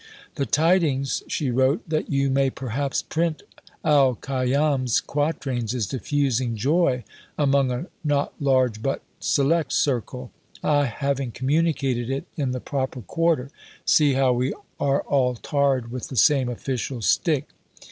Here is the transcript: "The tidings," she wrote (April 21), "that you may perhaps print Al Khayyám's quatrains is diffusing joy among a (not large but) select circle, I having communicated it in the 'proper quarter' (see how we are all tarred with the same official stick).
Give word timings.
"The 0.33 0.47
tidings," 0.47 1.21
she 1.27 1.51
wrote 1.51 1.83
(April 1.85 2.01
21), 2.01 2.05
"that 2.05 2.11
you 2.11 2.29
may 2.31 2.49
perhaps 2.49 3.03
print 3.03 3.43
Al 3.85 4.15
Khayyám's 4.15 4.99
quatrains 4.99 5.75
is 5.75 5.85
diffusing 5.85 6.55
joy 6.55 7.03
among 7.37 7.69
a 7.71 7.85
(not 8.03 8.33
large 8.39 8.81
but) 8.81 9.03
select 9.19 9.71
circle, 9.71 10.31
I 10.63 10.85
having 10.85 11.29
communicated 11.31 12.09
it 12.09 12.25
in 12.35 12.49
the 12.49 12.59
'proper 12.59 13.01
quarter' 13.01 13.51
(see 13.85 14.13
how 14.13 14.33
we 14.33 14.53
are 14.79 15.01
all 15.03 15.35
tarred 15.35 15.91
with 15.91 16.07
the 16.07 16.15
same 16.17 16.49
official 16.49 17.03
stick). 17.03 17.49